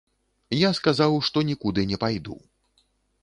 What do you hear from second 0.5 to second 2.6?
Я сказаў, што нікуды не пайду.